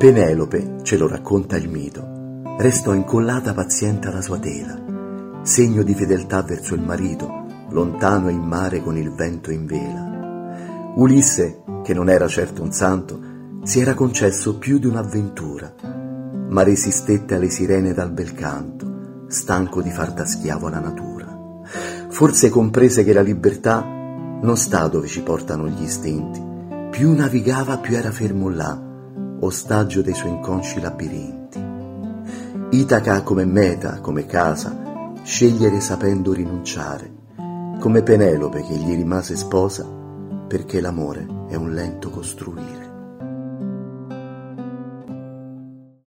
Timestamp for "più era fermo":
27.76-28.48